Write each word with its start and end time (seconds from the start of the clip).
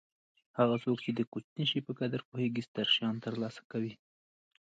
هغه 0.57 0.75
څوک 0.83 0.97
چې 1.05 1.11
د 1.13 1.21
کوچني 1.31 1.65
شي 1.71 1.79
په 1.87 1.91
قدر 1.99 2.21
پوهېږي 2.29 2.61
ستر 2.67 2.87
شیان 2.95 3.15
ترلاسه 3.25 3.61
کوي. 3.71 3.93